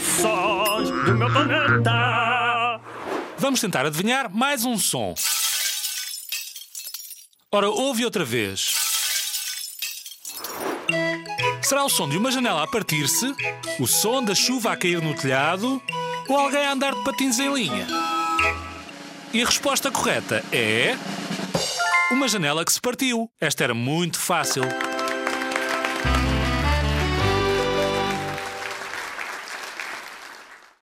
[0.00, 2.80] Sons do meu planeta.
[3.36, 5.14] Vamos tentar adivinhar mais um som.
[7.50, 8.74] Ora, ouve outra vez.
[11.62, 13.34] Será o som de uma janela a partir-se,
[13.80, 15.82] o som da chuva a cair no telhado
[16.28, 17.86] ou alguém a andar de patins em linha?
[19.32, 20.96] E a resposta correta é.
[22.10, 23.30] Uma janela que se partiu.
[23.40, 24.62] Esta era muito fácil.